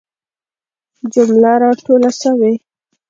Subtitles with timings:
[1.13, 2.53] جمله را ټوله سوي.